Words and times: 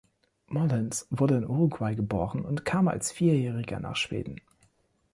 Molins 0.49 1.05
wurde 1.11 1.37
in 1.37 1.45
Uruguay 1.47 1.93
geboren 1.93 2.43
und 2.43 2.65
kam 2.65 2.87
als 2.87 3.11
Vierjähriger 3.11 3.79
nach 3.79 3.95
Schweden. 3.95 4.41